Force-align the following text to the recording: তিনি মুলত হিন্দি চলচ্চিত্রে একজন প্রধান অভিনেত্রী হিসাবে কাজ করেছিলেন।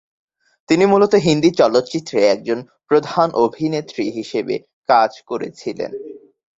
তিনি 0.69 0.83
মুলত 0.85 1.13
হিন্দি 1.15 1.49
চলচ্চিত্রে 1.51 2.19
একজন 2.25 2.59
প্রধান 2.87 3.27
অভিনেত্রী 3.45 4.05
হিসাবে 4.11 4.55
কাজ 4.89 5.11
করেছিলেন। 5.21 5.91